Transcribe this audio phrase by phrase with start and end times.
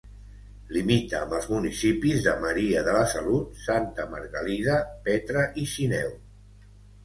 [0.77, 6.15] Limita amb els municipis de Maria de la Salut, Santa Margalida, Petra i Sineu.